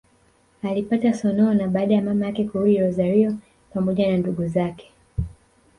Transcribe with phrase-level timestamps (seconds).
[0.63, 3.35] Alipata sonona baada ya mama yake kurudi Rosario
[3.73, 4.91] pamoja na ndugu zake